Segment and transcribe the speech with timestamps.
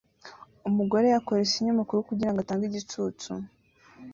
[0.69, 3.31] Umugore akoresha ikinyamakuru kugirango atange igicucu